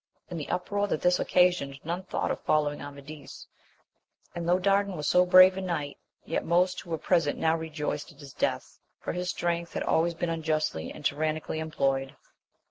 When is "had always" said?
9.73-10.15